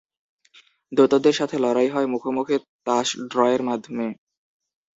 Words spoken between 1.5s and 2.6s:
লড়াই হয় মুখোমুখি